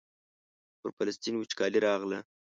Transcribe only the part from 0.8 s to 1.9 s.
فلسطین وچکالي